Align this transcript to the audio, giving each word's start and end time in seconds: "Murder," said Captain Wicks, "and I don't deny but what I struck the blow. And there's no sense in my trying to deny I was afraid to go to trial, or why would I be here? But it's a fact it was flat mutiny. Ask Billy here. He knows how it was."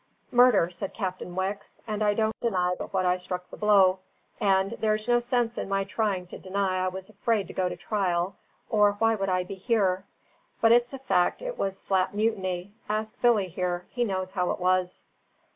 "Murder," 0.31 0.67
said 0.71 0.95
Captain 0.95 1.35
Wicks, 1.35 1.79
"and 1.85 2.03
I 2.03 2.15
don't 2.15 2.33
deny 2.41 2.73
but 2.75 2.91
what 2.91 3.05
I 3.05 3.17
struck 3.17 3.47
the 3.51 3.55
blow. 3.55 3.99
And 4.39 4.71
there's 4.79 5.07
no 5.07 5.19
sense 5.19 5.59
in 5.59 5.69
my 5.69 5.83
trying 5.83 6.25
to 6.25 6.39
deny 6.39 6.83
I 6.83 6.87
was 6.87 7.07
afraid 7.07 7.47
to 7.49 7.53
go 7.53 7.69
to 7.69 7.75
trial, 7.77 8.35
or 8.67 8.93
why 8.93 9.13
would 9.13 9.29
I 9.29 9.43
be 9.43 9.53
here? 9.53 10.05
But 10.59 10.71
it's 10.71 10.91
a 10.91 10.97
fact 10.97 11.43
it 11.43 11.55
was 11.55 11.79
flat 11.81 12.15
mutiny. 12.15 12.71
Ask 12.89 13.13
Billy 13.21 13.47
here. 13.47 13.85
He 13.91 14.03
knows 14.03 14.31
how 14.31 14.49
it 14.49 14.59
was." 14.59 15.03